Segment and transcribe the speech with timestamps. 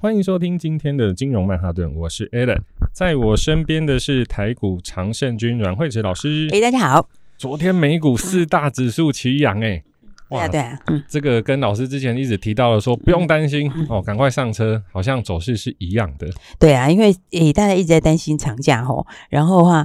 [0.00, 2.60] 欢迎收听今天的金融曼哈顿，我是 Alan，
[2.92, 6.48] 在我身边的是台股常胜军阮惠慈老师。
[6.52, 7.08] 哎，大家好。
[7.36, 9.82] 昨天美股四大指数齐扬，哎，
[10.28, 16.28] 对啊，对啊，嗯，这个跟老师之前一直提到的说不用担心、嗯、哦，赶快上车，好像走势是一样的。
[16.60, 19.84] 对啊，因为诶大家一直在担心长假吼，然后的话。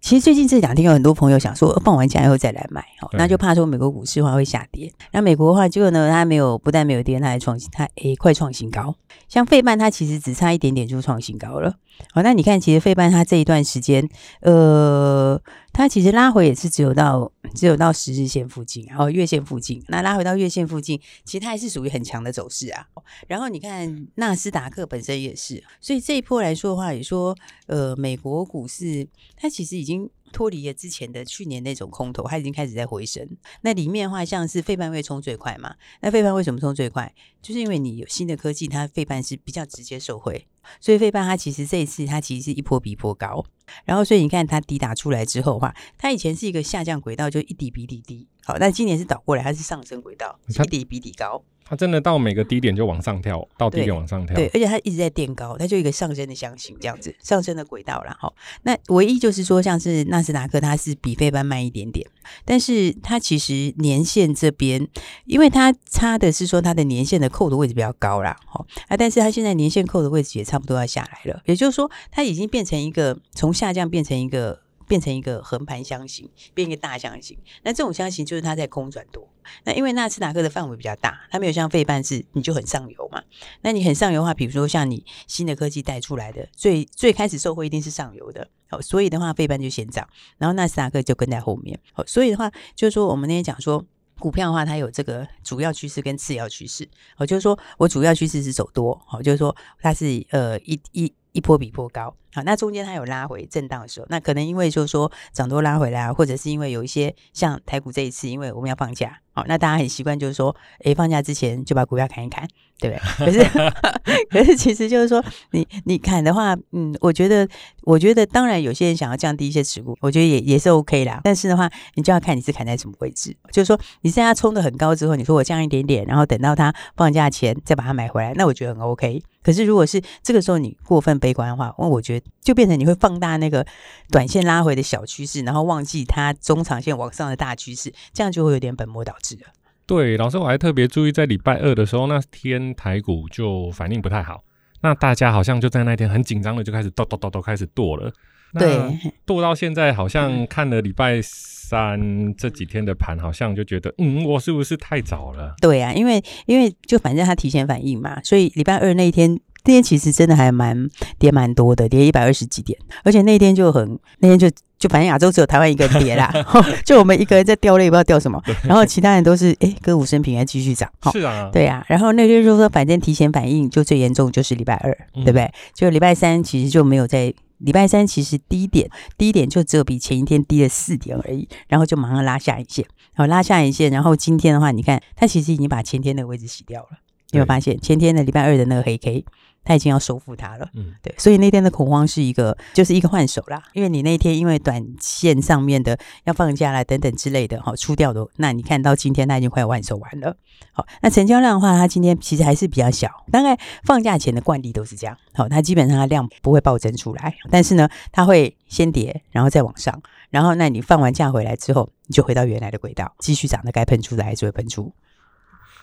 [0.00, 4.90] 其实最近这两天有很多朋友想说放完假以后再来买，好，那就怕说美国股市的话会下跌。
[5.12, 8.94] 那美国的话，结果呢，它没有，不但没有跌，它还创新，它诶快创新高。
[9.28, 11.74] 像费曼，它其实只差一点点就创新高了。
[12.12, 14.08] 好，那你看，其实费半它这一段时间，
[14.40, 15.40] 呃，
[15.72, 19.82] 它其实拉回也是只有到只有到十日线附近，然后月线附近。
[19.88, 22.86] 那拉回到月线附近，其实它还是属于很强的走势啊。
[23.26, 30.08] 然后你看纳斯达克本身也是，所以这一波来说的话，也说，呃，美国股市它其实已经。
[30.32, 33.28] 脱离了之前的去年那种空头，它已经开始在回升。
[33.62, 35.74] 那里面的话，像是费半会冲最快嘛？
[36.00, 37.14] 那费半为什么冲最快？
[37.42, 40.46] 就是因为你有新的科技，它费半是比较直接受惠。
[40.80, 43.44] 所以费半它其实这一次它其实是一波比一波高。
[43.84, 48.26] 然后所以你看它抵打出来之后的话，它以前是一个下降轨道，就一底比一底低。
[48.44, 51.42] 好，但今年是倒过来，它是上升轨道，一底比一底高。
[51.68, 54.34] 它真的到每个低点就往上跳，到低点往上跳。
[54.34, 58.16] 对，而且它一直在垫高，它就一个上升的箱型这样子，上升的轨道啦。
[58.18, 58.32] 哈。
[58.62, 62.06] 那唯一就是说，像是纳斯达克，它是比费班慢一点点，
[62.44, 64.88] 但是它其实年线这边，
[65.26, 68.36] 因为它差的是说它的年线的扣的位置比较高啦。
[68.46, 74.60] 哈啊，但是它现在年线扣的位置也差不多要下来了，也就是说，它已经变成一个从下降变成一个。
[74.88, 77.38] 变成一个横盘箱型，变一个大箱型。
[77.62, 79.28] 那这种箱型就是它在空转多。
[79.64, 83.22] 那因为纳斯达克的范围比较大，它没有像费半是你就很上游嘛。
[83.62, 88.48] 那你很上游的话，比如说像你新的科技带出来的，最最开始受惠一定是上游的。
[88.68, 90.06] 好，所以的话费半就先涨，
[90.38, 91.78] 然后纳斯达克就跟在后面。
[91.92, 93.84] 好，所以的话就是说，我们那天讲说
[94.18, 96.88] 股票的话，它有这个主要趋势跟次要趋势。
[97.14, 99.00] 好，就是说我主要趋势是走多。
[99.06, 101.12] 好，就是说它是呃一一。
[101.38, 110.54] 一波比一波高，好，那中间它有拉回震荡的时候，那可能因为就是说涨多拉回来啊，或者是因为有一些像台股这一次，因为我们要放假，那大家很习惯就是说，
[110.84, 113.26] 诶，放假之前就把股票砍一砍，对不对？
[113.26, 113.70] 可是，
[114.30, 115.22] 可是其实就是说，
[115.52, 117.46] 你你砍的话，嗯，我觉得，
[117.82, 121.20] 我觉得当然有些人想要降低一些持股，我觉得也也是 OK 啦。
[121.24, 129.22] 但是的话，你就要看你是砍在什么位置，就是说你现在冲的很高之后，你说我降一点点，然后等到它放假前再把它买回来，那我觉得很 OK。
[129.42, 133.64] 可是，如果是这个时候你过分悲观的话，那我觉得就变成你会放大那个
[134.10, 139.42] 短线拉回的小趋势，然后忘记它中长线往上的大趋势，这样就会有点本末倒置了。
[139.86, 144.44] 对，老师，我还特别注意，在礼拜二的时候，那天台股就反应不太好，
[144.82, 148.12] 那大家好像就在那天很紧张的就开始剁剁剁剁开始剁了。
[148.58, 148.78] 对，
[149.26, 155.54] 剁到现在好像看了礼拜三这几天的盘，好像就觉得，嗯，我是不是太早了？
[155.60, 159.38] 对啊，因为因为就反正他提前反应嘛，所以礼拜二那一天
[159.68, 160.88] 那天其实真的还蛮
[161.18, 164.48] 跌蛮多的，跌一百二十几点，而且那天就很那天就
[164.78, 166.32] 就反正亚洲只有台湾一个人跌啦，
[166.86, 170.90] 就我们一个人在掉泪，不知道掉什么，然后其他人都是哎歌舞升平，还继续涨。
[171.12, 175.52] 是啊，对啊，然后那天就说反正提前反应就最严重就是礼拜二，对不对？
[175.74, 177.34] 就礼拜三其实就没有在。
[177.58, 182.86] 礼拜三其实低点低点就只有比前一天低了四点而已，然后就马上拉下影线，
[183.16, 186.90] 好，拉下影线，然后今天的话，你看它其实已经把前天那个位置洗掉了，
[187.32, 189.24] 你有没有发现前天的礼拜二的那个黑 K？
[189.68, 193.62] 他已经要收复它了，嗯，对，所以那天的恐慌是一个，就是一个换手啦。
[193.74, 200.34] 因为你那天因为短线上面的要放假啦等等之类的，好出掉的，那你看到今天它已经快要换手完了。
[200.72, 205.14] 好，那成交量的话，它今天其实还是比较小，大概放假前的惯例都是这样。
[205.34, 210.00] 好，它基本上它量不会暴增出来，但是呢，它会先跌，然后再往上，
[210.30, 214.90] 然后那你放完假回来之后，你就回到原来的轨道，继续涨的该喷出的还是会喷出。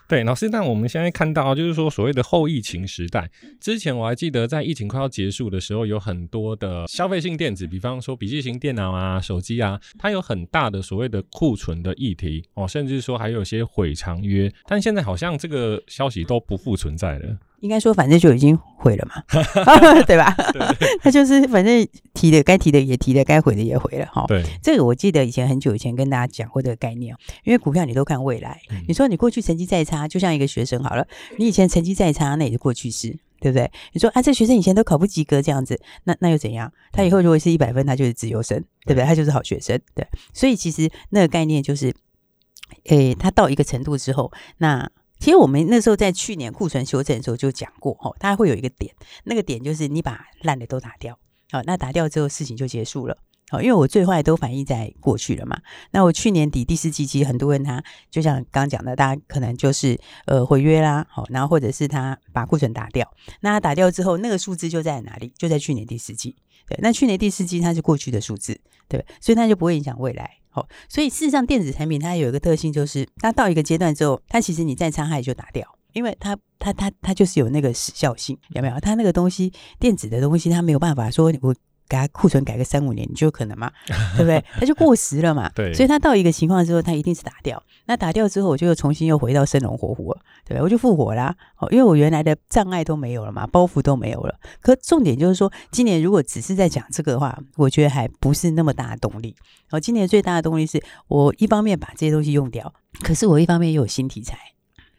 [0.08, 3.28] 对，老师，那我们现在看到，就是说所谓的后疫情时代，
[3.60, 17.38] 之前我还记得在疫情快要结束的时候，有很多的消费性电子，比方说笔记型电脑啊、手机啊，它有很大的所谓的库存的议题哦，甚至说还有些毁长约，但现在好像这个消息都不复存在了。
[17.60, 19.24] 应该说，反正就已经毁了嘛，
[20.06, 20.36] 对吧？
[21.02, 24.26] 他 就是反正提的该提的也提了，该毁的也毁了哈。
[24.28, 28.60] 对，这个我记得以前很久以前跟大家讲过这个概念，因为股票你都看未来。
[28.88, 31.08] 你说你过去成绩再差，就像一个学生好了，
[31.38, 33.18] 你以前成绩再差，那也是过去式。
[33.38, 33.72] 对对不对？
[33.94, 36.72] 你说啊，这学生以前都考不及格这样子，那那又怎样？
[36.92, 39.04] 他以后如果是一百分，他就是自由生，对不对？
[39.04, 40.08] 他就是好学生，对。
[40.34, 41.94] 所以其实那个概念就是，
[42.86, 44.90] 诶，他到一个程度之后，那
[45.26, 48.94] 其实我们那时候在去年库存修正的时候就讲过，哈，它会有一个点，
[49.24, 51.18] 那个点就是你把烂的都打掉，
[51.50, 53.18] 好，那打掉之后事情就结束了。
[53.50, 55.60] 好，因为我最坏都反映在过去了嘛。
[55.90, 63.12] 那我去年底第四季，其实很多人他就像刚刚讲的，大家可能就是呃毁约啦，好，然后或者是他把库存打掉。
[63.40, 65.34] 那他打掉之后，那个数字就在哪里？
[65.36, 66.36] 就在去年第四季。
[66.68, 70.38] 对，那去年第四季它是过去的数字，对，所以它就不会影响未来。
[70.50, 78.80] 好，所以事实上电子产品它有一个特性，就是它到一个阶段之后，它其实你再伤害就打掉，因为它它它它就是有那个时效性，有没有？
[78.80, 81.56] 它那个东西电子的东西，它没有办法说我。
[81.88, 83.72] 给它库存改个三五年，你就有可能嘛，
[84.18, 84.44] 对不对？
[84.60, 85.50] 它就过时了嘛。
[85.56, 87.62] 对，所以它到一个情况之后，它一定是打掉。
[87.86, 91.36] 那打掉之后，我就又重新又回到生龙活虎了，对，我就复活啦。
[91.58, 94.36] 哦，因为我原来的障碍都没有了嘛，包袱都没有了。
[94.60, 99.36] 可重点就是说，今年如果只是在讲这个的话，我觉得还不是那么大的动力。
[99.70, 102.74] 哦，今年最大的动力是我一方面把这些东西用掉，
[103.04, 104.38] 可是我一方面又有新题材，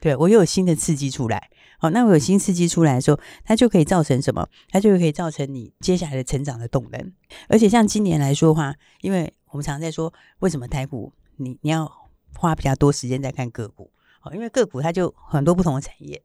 [0.01, 1.51] 对，我又有新的刺激出来。
[1.79, 4.49] 好，那我有新刺激出来的时候，它就可以造成什么？
[4.71, 7.13] 它就可以造成你接下来的成长的动能。
[7.49, 11.91] 而且像今年来说的话，因为我们常在说，为什么台股你你要
[12.35, 13.91] 花比较多时间在看个股？
[14.21, 16.23] 好，因为个股它就很多不同的产业，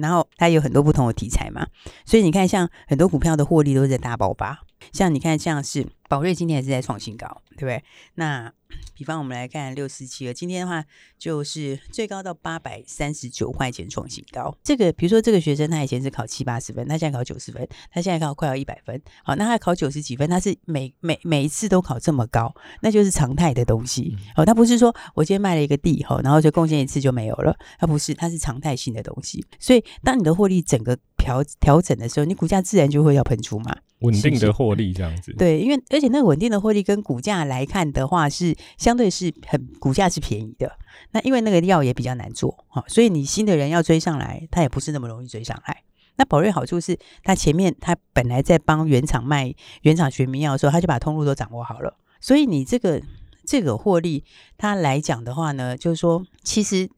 [0.00, 1.66] 然后它有很多不同的题材嘛，
[2.04, 4.64] 所以你看，像很多股票的获利都是在大爆发。
[4.92, 7.82] 像你看，像是宝瑞今天也是在创新高，对不对？
[8.14, 8.52] 那
[8.94, 10.84] 比方我们来看六四七二，今天的话
[11.18, 14.54] 就是最高到八百三十九块钱创新高。
[14.62, 19.00] 这个比如说这个学生他以前是考七八十分，他现在考九十分，他现在考快要一百分。
[19.24, 24.14] 好，那他考九十几分，他是每每每一次都考这么高，那就是常态的东西。
[24.34, 29.44] 好，他不是说我今天卖了一个地，好，然后就贡献一次就没有了，他不是，它是常态性的东西。
[29.58, 33.74] 所以当你的获利整个调调整的时候，你股价自然就会要喷出嘛。
[34.00, 40.70] 稳定的获利这样子，对，因为而且那个稳定的获利跟股价来看的话，是相对是很股价是便宜的。
[41.10, 45.82] 那因为那个药也比较难做，哈，所以你新的人要追上来，他也不是那么容易追上来。
[46.16, 53.02] 那宝瑞好处是，他前面他本来在帮原厂卖原厂学名药的时候，他就把通路都掌握好了，所以你这个
[53.44, 54.22] 这个获利，
[54.56, 56.88] 他来讲的话呢，就是说其实。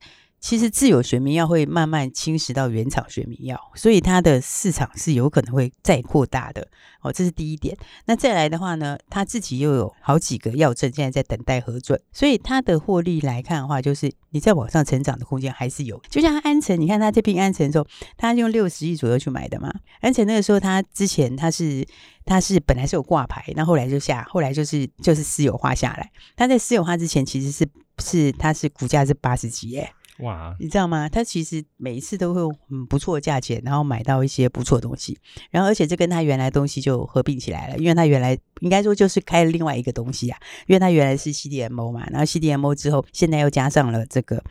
[0.40, 6.66] 其实自有学名药会慢慢侵蚀到原厂学名药，所以它的市场是有可能会再扩大的
[7.02, 7.76] 哦，这是第一点。
[8.06, 16.00] 那再来的话呢，他自己又有好几个药证现在在等待核准，所以它的获利来看的话，就是你在往上成长的空间还是有。
[16.08, 17.86] 就像安诚，你看他这批安诚的时候，
[18.16, 19.70] 他用六十亿左右去买的嘛。
[20.00, 21.86] 安诚那个时候，他之前他是
[22.24, 26.10] 他是本来是有挂牌，那后来就下，后来就是就是私有化下来。
[26.34, 29.92] 他在私有化之前，其实是是他是股价是八十几耶。
[30.22, 31.08] 哇，你知道吗？
[31.08, 35.18] 他其实每一次都会很不错的价钱，然后买到一些不错的东西，
[35.50, 44.42] 然后而且这跟他原来东西就合并起来了，因为他原来应该说就是开了另外一个东西啊，因为他原来是 CDMO 嘛，然后 CDMO 之后现在又加上了这个，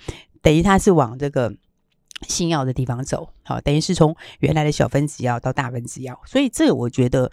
[0.41, 1.53] 等于他是往这个
[2.27, 7.31] 新药的地方走，好，等于是从原来的小分子药到大分子药，所以这个我觉得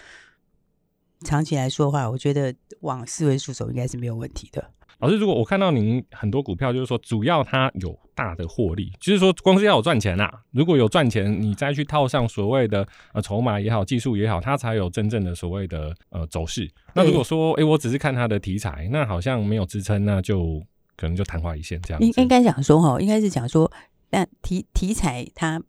[1.24, 4.72] 长期来说的话，我觉得往四位数走应该是没有问题的。
[4.98, 10.40] 老师，如果我看到您很多股票，就是说主要它有大的获利，就是说光是要有赚钱啊。
[10.52, 16.66] 如果有赚钱，你再去套上所谓的呃筹码也好、技术也好，它才有真正的所谓的呃走势。
[16.94, 20.62] 那如果说哎、欸，我只是看它的题材，那好像没有支撑，那就
[20.96, 22.06] 可能就昙花一现这样子。
[22.06, 23.70] 应应该讲说哈，应该是讲说，
[24.08, 25.62] 但题题材它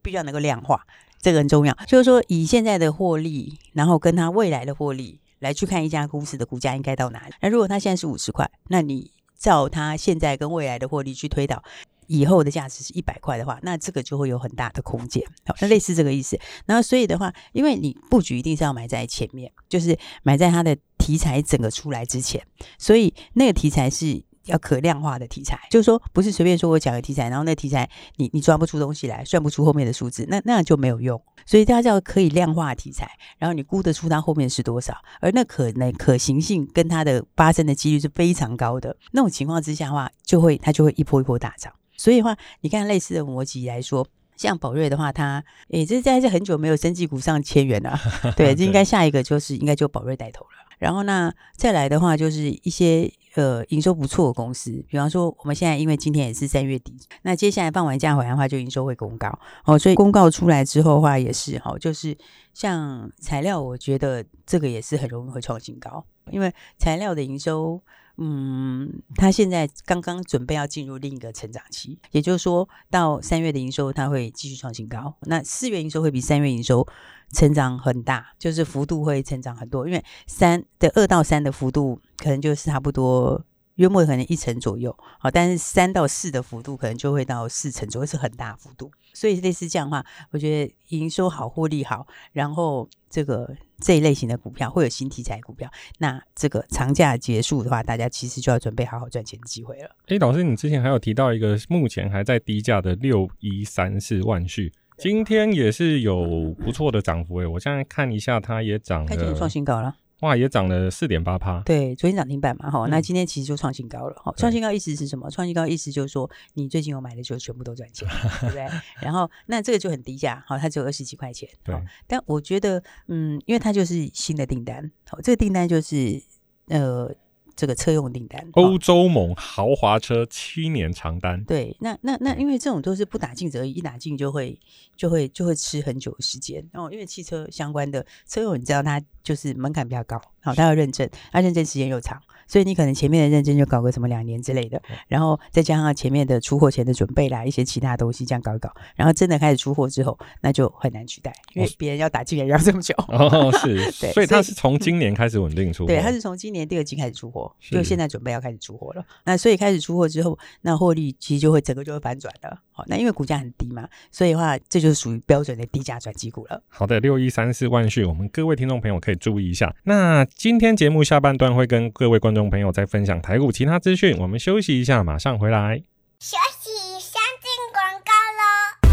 [0.00, 0.80] 必须要能够量化，
[1.20, 1.76] 这个很重要。
[1.86, 5.20] 就是说，以现在的获利，然后跟它未来的获利。
[5.44, 7.34] 来去看一家公司的股价应该到哪里？
[7.40, 11.62] 那如果它现在是五十块，那你照它现在跟未来的获利去推导，
[12.08, 15.22] 以后的价值是一百块的话，那这个就会有很大的空间。
[15.46, 16.36] 好，那类似这个意思。
[16.66, 22.44] 然后所以的话，因为你布局一定是要买在前面，就是买在它的题材整个出来之前，
[22.78, 24.24] 所以那个题材是。
[24.46, 31.20] 要可量化的题材，就是说不是随便说我讲个题材，然后那题材你你抓不出东西来，算不出后面的数字，那那样就没有用。
[31.46, 38.96] 所以它叫可以量化的题材，然后你估得出它后面是多少，而那可能可行性跟它的发生的几率是非常高的。
[39.12, 41.72] 那种情况之下的话，就会它就会一波一波大涨。
[41.96, 47.98] 所以的话，你看类似的逻辑来说，像宝瑞的话，它诶这在这很久没有生技股上千元了，
[48.36, 50.50] 对，这应该下一个就是应该就宝瑞带头了。
[50.78, 53.12] 然后那，再来的话就是一些。
[53.34, 59.36] 呃，营收不错的公司，比方说我们现在因为今天也是三月底，那接下来放完假回来的话，就营收会公告。
[59.64, 62.16] 哦，所以公告出来之后的话，也是哈、哦，就是
[62.52, 67.82] 像材料，我觉得这个也是很容易会创新高，因为材料的营收
[68.18, 76.86] 嗯，它现在刚刚准备要进入另一个成长期，也就是说到三月的营收它会继续创新高，那四月营收会比三月营收
[77.32, 83.44] 成长很大，就是幅度会成长很多，因为三的二到三的幅度可能就是差不多。
[83.76, 88.88] 约莫可能一成左右，好，但是三到四的幅度可能就会到四成左右，是很大幅度。
[89.12, 95.68] 所以类似这样的话，我觉得营收好，获利好，然后这个这一类型的股票会有新题材股票。
[95.98, 99.90] 那这个长假结束的话，大家其实就要准备好好赚钱的机会了。
[100.06, 107.46] 诶，老师，你之前还有提到一个目前还在低价的六一三四万旭，今天也是有不错的涨幅诶。
[107.48, 109.96] 我现在看一下，它也涨了，它已经创新高了。
[110.20, 111.60] 哇，也涨了四点八趴。
[111.62, 114.32] 对，昨天涨停板嘛，哈、嗯，那今天其实就创新高了，哈。
[114.36, 115.30] 创新高意思是什么？
[115.30, 118.08] 创新高意思就是说，你最近有买的就全部都赚钱，
[118.40, 118.66] 对不对？
[119.00, 121.74] 然后，那这个就很低价，好，它只有二十几块钱，对。
[122.06, 126.22] 但我觉得，嗯，因为它就是新的订单，好，这个订单就是，
[126.68, 127.14] 呃。
[127.56, 131.44] 这个车用订单，欧洲猛豪华车七年长单。
[131.44, 134.58] 对，那那那，因为这种都是不打尽责，一打进就会
[134.96, 136.68] 就会就会吃很久的时间。
[136.72, 142.20] 然后，因为汽车相关的车用，你知道它就是门槛比较高，好，它要认证，它认证时间又长。
[142.46, 152.94] 所以你可能前面的认证就搞个什么两年之类的，然后再加上前面的出货前的准备啦，一些其他东西这样搞一搞，然后真的开始出货之后，那就很难取代，因为别人要打进来要这么久。
[153.08, 155.86] 哦，是， 对，所以它是从今年开始稳定出货。
[155.86, 159.02] 对，它是从今年第二季开始出货，就现在准备要开始出货了。
[159.24, 162.58] 那所以开始出货之后，那获利其实就会整个就会反转了。
[162.76, 166.60] 好，那因为股价很低嘛，所以的话这就是属于标准的低价转机股了。
[166.68, 169.72] 好的，六一三四万旭，我们各位听众朋友可以注意一下。
[169.84, 175.84] 那今天节目下半段会跟各位观众朋友再分享台股其他资讯，我们休息一下，马上回来。
[176.18, 178.90] 休息，先进广告喽。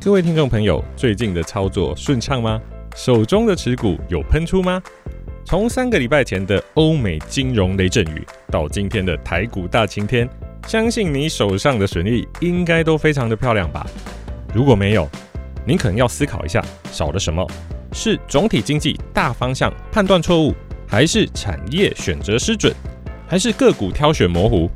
[0.00, 2.62] 各位听众朋友，最近的操作顺畅吗？
[2.94, 4.80] 手中的持股有喷出吗？
[5.44, 10.28] 从三个礼拜前的欧美金融雷阵雨，到今天的台股大晴天，
[10.66, 13.86] 相信你手上的损益应该都非常的漂亮吧？
[14.54, 15.08] 如果没有，
[15.66, 17.46] 您可能要思考一下，少了什么？
[17.92, 20.54] 是总体经济大方向判断错误？
[20.88, 22.72] 还是产业选择失准，
[23.26, 24.70] 还是个股挑选模糊？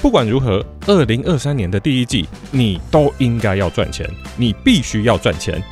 [0.00, 5.62] 不管如何，二零二三年的第一季，你都应该要赚钱，你必须要赚钱。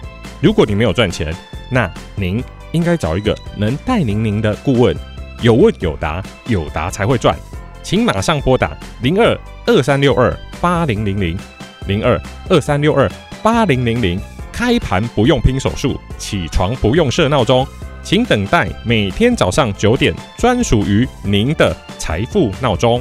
[0.40, 1.34] 如果你没有赚钱，
[1.70, 2.42] 那您
[2.72, 4.94] 应该找一个能带领您的顾问，
[5.42, 7.36] 有问有答，有答才会赚。
[7.86, 11.38] 请马上拨打零二二三六二八零零零
[11.86, 13.08] 零二二三六二
[13.44, 17.64] 八零零零，开盘不用拼手速，起床不用设闹钟。
[18.02, 23.00] 请等待每天早上九点，专属于您的财富闹钟。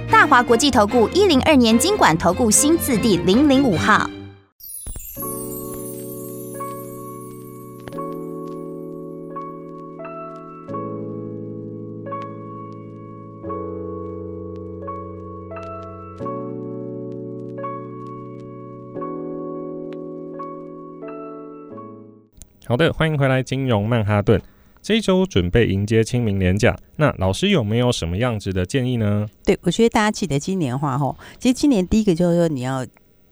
[0.11, 4.07] 大华国际投顾一零二年经管投顾新字第零零五号。
[22.67, 24.39] 好的，欢迎回来，金融曼哈顿。
[24.81, 29.27] 这一周准备迎接清明连假，那老师有没有什么样子的建议呢？
[29.45, 32.83] 对，我觉得大家记得今年话，吼，其实今年第一个就是说你要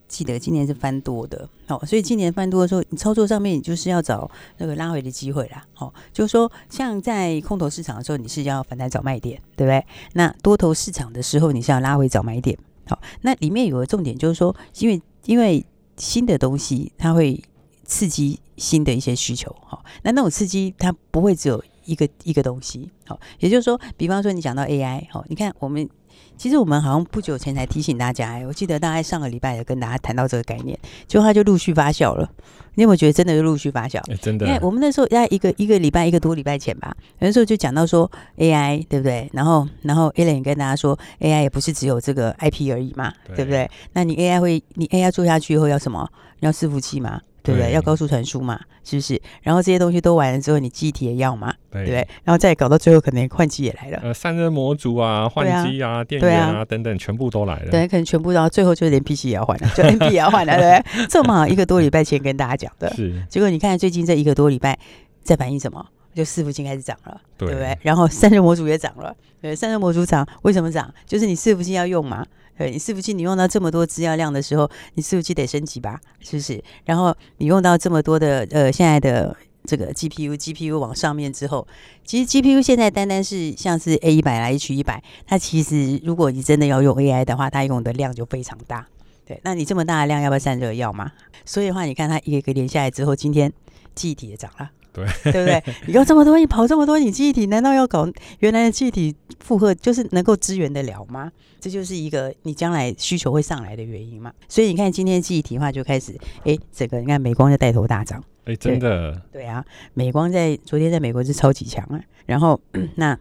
[0.08, 9.84] 记得今年是翻多的，哦，所以今年翻多的时候，你操作上面你就是要找那个拉回的机会啦，哦，就是说像在空头市场的时候，你是要反弹找卖点，对不对？
[10.14, 15.66] 那多头市场的时候，你是要拉回找买点，好，那里面有个重点就是说，因为因为
[15.98, 17.42] 新的东西它会。
[17.90, 25.90] 刺激新的一些需求，好，那那种刺激它不会只有一个一个东西，好，也就是说，比方说你讲到 AI，好，你看我们
[26.38, 32.30] 其实我们好像不久前才提醒大家，我记得大概上个礼拜也跟大家谈到这个概念，结果它就陆续发酵了。
[32.76, 34.00] 你有没有觉得真的就陆续发酵？
[34.08, 39.28] 欸、真的，因为我们那时候在一个一个礼拜一个多礼拜前吧，那时候就讲到说 AI 对不对？
[39.34, 43.70] 然后然后 Alan 跟大家说 AI 也不是只有这个 IP 而已嘛，对，对不对？
[43.94, 46.08] 那你 AI 会你 AI 做下去以后要什么？
[46.40, 47.20] 要伺服器嘛？
[47.50, 47.72] 对不对？
[47.74, 49.20] 要高速传输嘛，是不是？
[49.42, 52.08] 然后这些东西都完了之后，你记忆体也要嘛，对不对？
[52.24, 54.00] 然后再搞到最后，可能换机也来了。
[54.04, 57.72] 呃，散热模组啊，换机啊，电源啊等等，全部都来了。
[57.72, 61.06] 对，可能全部，然后最后就连 PC 也要换了，就 NP 也要换了，对不对？
[61.10, 63.24] 这么好，一个多礼拜前跟大家讲的，是。
[63.30, 64.78] 结果你看最近这一个多礼拜
[65.24, 65.86] 在反映什么？
[66.16, 67.78] 就伺服器开始涨了，对不对？
[67.82, 70.92] 然后散热模组也涨了，对，散热模组涨，为什么涨？
[71.06, 72.26] 就是你伺服器要用嘛。
[72.60, 76.62] 对，你伺服器你用到这么多资料量的时候，你伺服器得升级吧，是不是？
[76.84, 81.66] 然后你用到这么多的呃现在的这个 GPU GPU 往上面之后，
[82.04, 88.86] 其实 GPU 现在单单是像是 A 一百来 H 一百，它其实如果你真的要用 AI 的话，它用的量就非常大。
[89.26, 90.74] 对，那你这么大的量要不要散热？
[90.74, 91.14] 要吗？
[91.46, 93.54] 所以的话，你看它一个一个连下来之后，今天
[93.96, 94.70] 记忆体也涨了。
[94.92, 95.64] 对， 对不对？
[95.88, 98.08] 你用这么多，你跑这么多，你记忆体难道要搞
[98.40, 101.32] 原来的记忆体负荷，就是能够支援得了吗？
[101.60, 104.32] 这就是一个你将来需求会上来的原因嘛。
[104.48, 112.00] 所以你看今天记忆体的话就开始，哎，整个你看美光就带头大涨，哎，真的对，对啊，美光在昨天在美国是超级强啊。
[112.26, 112.60] 然后
[112.96, 113.18] 那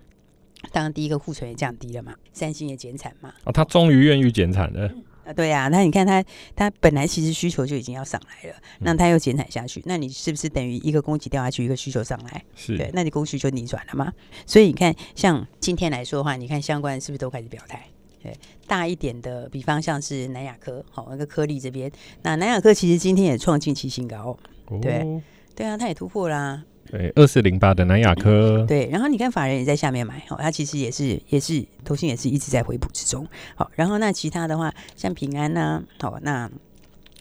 [0.73, 3.33] 当然第一个库存也降低了嘛，三星也减产嘛。
[3.45, 4.91] 哦，他终于愿意减产了。
[5.33, 6.25] 对呀、啊，那你看它，
[6.57, 12.45] 它本来其实需求就已经要上来了，那它又减产下去，那你是不是等于一个供给掉下去，一个需求上来？
[12.55, 14.12] 是对，那你供需就逆转了嘛？
[14.47, 17.85] 所以你看，像今天来说的话，你看相关是不是都开始表态？
[18.23, 18.37] 对，
[18.67, 21.91] 大一点的，比方像是南亚科，好，那个颗粒这边，
[22.23, 24.37] 那南亚科其实今天也创近期新高，
[24.67, 25.23] 哦、对，
[25.55, 26.64] 对啊，它也突破啦。
[26.90, 36.51] 对，二四零八的南亚科、嗯，对，然后你看法人也在下面买，哦，它其实也是也是投信也是一直在回补之中，好，然后那其他的话，像平安呐、啊，好，那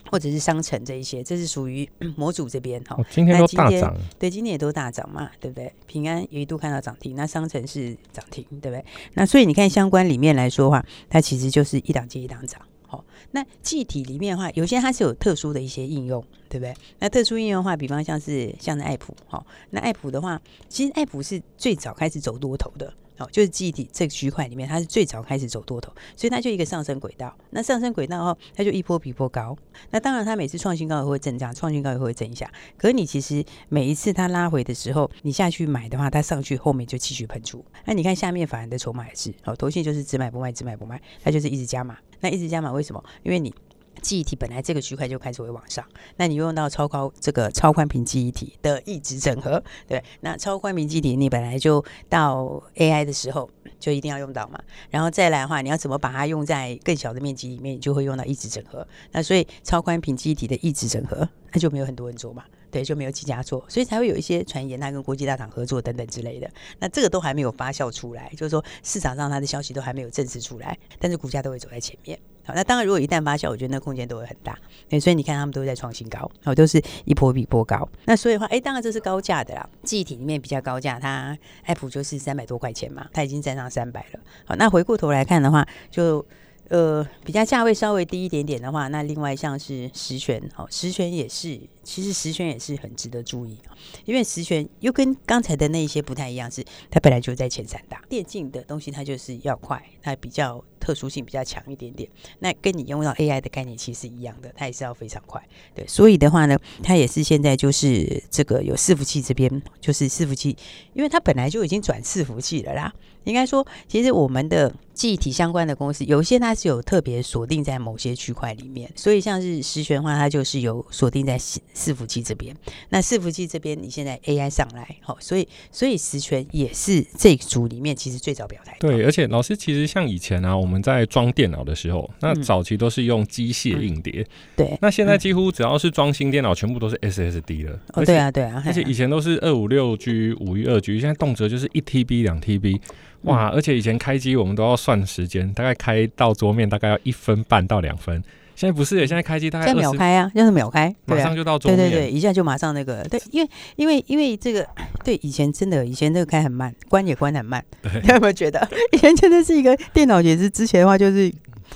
[0.10, 5.72] 或者是商城这一些，这是属于 模组这边，哈、哦，今天都大涨，对，今天也都大涨嘛，对不对？
[5.86, 8.86] 平安有一度看到涨停，那商城是涨停，对不对？
[9.16, 12.62] 那所以你看相关里面来说的话，它其实就是一档接一档涨。
[12.88, 16.74] 好，那记忆体里面的话，有些它是有特殊的一些应用，对不对？
[17.00, 22.92] 那特殊应用的话，比方像是像是爱普，好，那爱普的话，其实爱普是最早开始走多头的。
[23.20, 27.36] 哦，就是记忆体这个区块里面，它是最早开始走多头，所以它就一个上升轨道。
[27.50, 29.58] 那上升轨道后，它就一波比一波高。
[29.90, 32.48] 那当然，它每次创新高也会震荡，创新高也会震一下。
[32.78, 37.66] 可是你其实每一次它拉回的时候，你下去买的话，它上去后面就继续喷出。
[37.86, 41.98] 那你看下面反而的筹码也是，哦，投信就是只买不卖，只买不卖，它就是一直加码。
[42.22, 43.04] 那一直加码为什么？
[43.24, 43.54] 因为你
[44.02, 45.84] 记忆体本来这个区块就开始会往上，
[46.18, 53.50] 那你用到超高这个超宽频记忆体的异质整合，对，那超宽频记忆体你本来就到 AI 的时候
[53.80, 54.60] 就一定要用到嘛，
[54.92, 58.88] 然后再来的话，你要怎么把它用在更小的面积里面，你就会用到异质整合。
[59.12, 62.44] 那所以超宽频记忆体的异质整合，那就没有很多人做嘛，
[62.78, 66.48] 对，就没有几家做，所以才会有一些传言他跟国际大厂合作等等之类的。
[66.78, 72.20] 那这个都还没有发酵出来，就是说市场上它的消息都还没有证实出来，但是股价都会走在前面。
[72.46, 74.56] 好，那当然，如果一旦发酵，我觉得那空间都会很大。
[74.88, 77.90] 对，所以你看他们都在创新高，好，都是一波比一波高。
[78.06, 79.68] 那所以的话，哎，当然这是高价的啦。
[79.82, 81.36] 记忆体里面比较高价，它
[81.66, 84.20] app 就是三百多块钱嘛，它已经站上三百了。
[84.46, 86.24] 好，那回过头来看的话，就。
[86.70, 93.58] 呃，比较价位稍微低一点点的话，那另外像是十銓，哦，十銓也是，其实十銓也是很值得注意，
[94.06, 102.10] 因为十銓又跟刚才的那一些不太一样，是它本来就在前三大电竞的东西，它就是要快，它比较特殊性比较强一点点。
[102.40, 105.44] 那跟你用到 AI 的概念其实是一样的，它也是要非常快。
[105.76, 110.56] 对，所以的话呢，它也是现在就是这个有伺服器这边，就是伺服器，
[110.94, 112.94] 因为它本来就已经转伺服器了啦。
[113.26, 122.56] 应该说，其实我们的记忆体相关的公司，有一些它是有特别锁定在某些区块里面，所以像是十銓的话，它就是有锁定在伺服器这边。
[122.88, 128.78] 那伺服器这边，你现在 AI 上来，好，所以所以十銓也是这组里面其实最早表态。
[128.80, 134.26] 对，而且老师其实像以前啊，我们在装电脑的时候，那早期都是用机械硬碟，嗯、
[134.58, 134.78] 对。
[134.82, 137.80] 那现在几乎只要是装新电脑，全部都是 SSD 了。
[137.94, 138.64] 哦，对啊，对啊。
[138.66, 142.80] 而且以前都是二五六 G、五一二 G，现在动辄就是一 TB、两 TB。
[143.24, 143.50] 哇！
[143.50, 148.24] 而且以前开机我们都要算时间，大概开到桌面大概要一分半到两分。
[148.56, 151.78] 现在不是，现在开机大概秒开啊，就是秒开，马上就到桌面。
[151.78, 153.04] 对对对，一下就马上那个。
[153.04, 154.66] 对，因为因为因为这个，
[155.08, 157.64] 对以前真的以前那个开很慢，关也关很慢。
[158.04, 161.34] 你有没有觉得 以前真的是一个电脑也是之前的话就是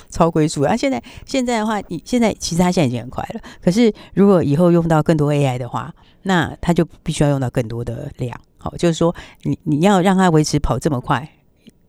[0.10, 0.76] 超龟速啊？
[0.76, 3.40] 现在现在的话，你现在其实它现在已经很快了。
[3.64, 8.38] 可是如果以后用到更多 AI 的话，那它就必须要用到更多的量。
[8.58, 11.26] 好，就是说你你要让它维持跑这么快，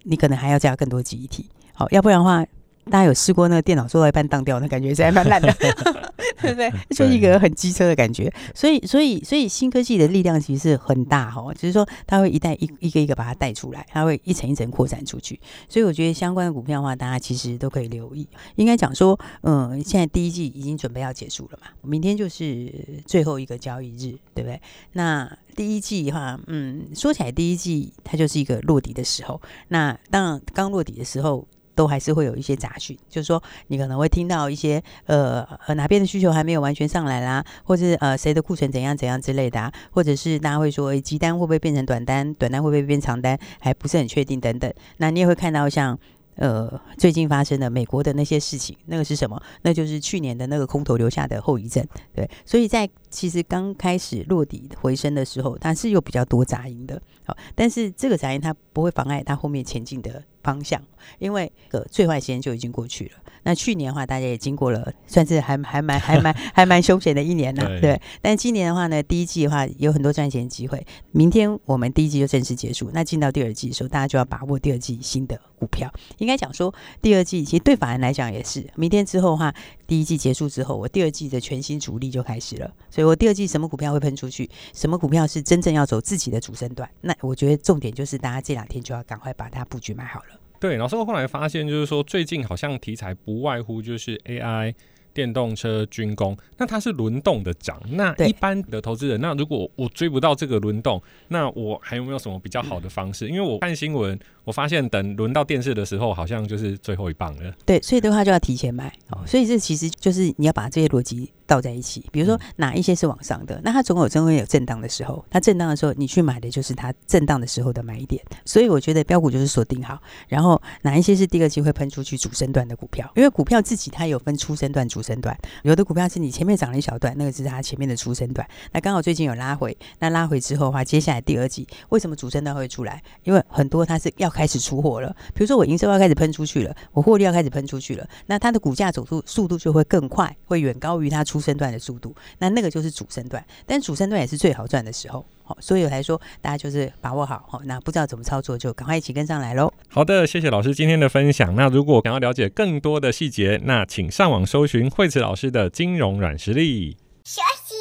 [0.05, 1.50] 你可能还要加更多记忆体。
[1.74, 2.46] 好，要不然的话，
[2.90, 5.53] 大家有试过那个电脑做到一半当掉，那感觉是还蛮烂的，
[6.40, 6.73] 对不对？
[6.90, 8.33] 就一个很机车的感觉。
[8.55, 15.38] 所以，所以，所以新科技的力量其实是很大哈，就是说它会一代一一个一个把它带出来，它会一层一层扩展出去。
[15.68, 18.29] 所以我觉得相关的股票的话，大家其实都可以留意。
[18.57, 22.73] 应该讲说，嗯，现在第一季已经准备要结束了嘛，明天就是
[23.07, 24.61] 最后一个交易日，对不对？
[24.92, 29.40] 那第一季的话，嗯，说起来第一季它就是一个落底的时候。
[29.68, 44.72] 那当然刚落底的时候，都还是会有一些杂讯，就是说你可能会听到一些呃呃哪边的需求还没有完全上来啦，或者是呃谁的库存怎样怎样之类的啊，或者是大家会说，诶，急单会不会变成短单，短单会不会变长单，还不是很确定等等。
[44.98, 45.98] 那你也会看到像。
[46.37, 49.40] 呃，最近发生的美国的那些事情，那个是什么？
[49.61, 51.87] 那就是去年的那个空头留下的后遗症。
[52.14, 57.00] 对，所以在其实刚开始落底回升的时候，它是有比较多杂音的。
[57.26, 60.81] 好，但是这个杂音它不会妨碍它后面前进的方向，
[61.18, 63.12] 因为呃最坏时间就已经过去了。
[63.44, 67.66] 那去年的话，大家也经过了，算是还还蛮还蛮还蛮凶险的一年呢。
[67.66, 70.87] 对，对，但今年的话呢，第一季的话有很多赚钱机会。
[71.11, 75.92] 明天我们第一季就正式结束，那进到第二季的时候，大家就要把握第二季新的股票。
[76.18, 79.52] 应该讲说，第二季其实对法人来讲也是，明天之后的话，
[79.88, 82.70] 第一季结束之后，我第二季的全新主力就开始了。
[82.90, 90.32] 所以我第二季什么股票会喷出去，什么股票是真正要走自己的主升段，那我觉得重点就是大家这两天就要赶快把它布局买好了。
[90.62, 94.72] 对，然后我后来发现，就是说最近好像题材不外乎就是 AI、
[95.12, 97.83] 电动车、军工，那它是轮动的涨。
[97.90, 103.29] 那一般的投资人，那如果我追不到这个轮动，那我还有没有什么比较好的方式？
[103.29, 107.52] 因为我看新闻，我发现等轮到电视的时候，好像就是最后一棒了。
[107.64, 108.92] 对，所以的话就要提前买。
[109.11, 111.33] 哦，所以这其实就是你要把这些逻辑。
[111.44, 115.22] 倒在一起，比如说哪一些是往上的，那它总有总会有震荡的时候。
[115.28, 118.24] 它震荡的时候，你去买的就是它震荡的时候的买点。
[118.46, 125.37] 所以我觉得标股就是锁定好，然后哪一些是第二季会喷出去主升段的股票，因为股票自己它有分初升段、主升段。
[125.62, 128.48] 有的股票是你前面涨了一小段，那个是它前面的初升段。
[128.72, 133.02] 那刚好最近有拉回，那拉回之后的话，接下来第二季为什么主升段会出来？
[133.24, 135.14] 因为很多它是要开始出货了。
[135.35, 142.14] 比如说我营收要开始喷出去了，我获利要开始喷出去了，那它的股价走速速度就会更快，会远高于它出生段的速度。
[142.38, 149.73] 那那个就是主升段，但主升段也是最好赚的时候，好，所以我才说大家就是把握好，好，那不知道怎么操作就赶快一起跟上来喽。
[149.88, 151.55] 好的，谢谢老师今天的分享。
[151.55, 156.97] 那如果想要了解更多的细节，那请上网搜寻惠慈老师的金融软实力。
[157.25, 157.71] 学习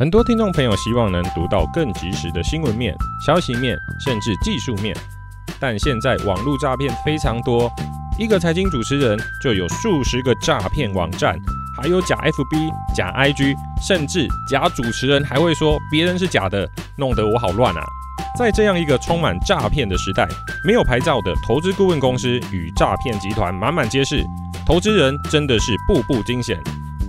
[0.00, 4.96] 很多听众朋友希望能读到更及时的新闻面、消息面，甚至技术面，
[5.60, 7.70] 但现在网络诈骗非常多。
[8.18, 11.38] 一个财经主持人就有数十个诈骗网站，
[11.76, 13.54] 还有假 FB、假 IG，
[13.86, 17.82] 甚至假主持人还会说别人是假的，弄得我好乱啊！
[18.38, 20.26] 在这样一个充满诈骗的时代，
[20.64, 24.24] 没有牌照的投资顾问公司与诈骗集团满满皆是，
[24.64, 26.58] 投资人真的是步步惊险。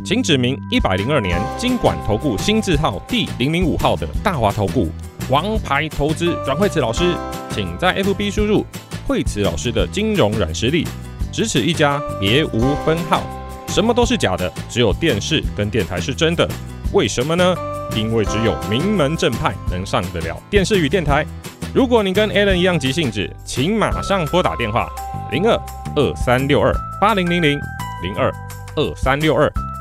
[0.03, 4.89] 请指明一百零二年金管投顾新字号第零零五号的大华投顾
[5.29, 7.15] 王牌投资阮慧慈老师，
[7.51, 8.65] 请在 FB 输入
[9.07, 10.87] 慧慈老师的金融软实力，
[11.31, 13.21] 只此一家，别无分号。
[13.67, 16.49] 什么都是假的，只有电视跟电台是真的。
[16.91, 17.55] 为什么呢？
[17.95, 21.25] 因为只有名门正派能上得了电视与电台。
[21.73, 24.89] 如果你跟 Alan 一样急性子，请马上拨打电话
[25.31, 25.55] 零二
[25.95, 27.59] 二三六二八零零零
[28.01, 28.33] 零二
[28.75, 29.49] 二三六二